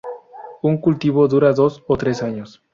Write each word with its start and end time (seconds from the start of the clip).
Un 0.63 0.79
cultivo 0.79 1.27
dura 1.27 1.53
dos 1.53 1.83
o 1.85 1.95
tres 1.95 2.23
años. 2.23 2.59